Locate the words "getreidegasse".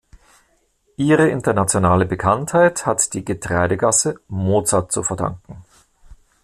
3.23-4.19